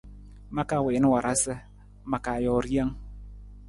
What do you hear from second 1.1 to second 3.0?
warasa, ma ka joo rijang.